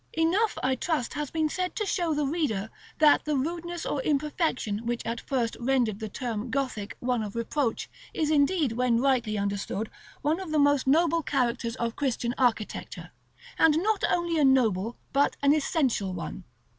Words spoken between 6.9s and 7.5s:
one of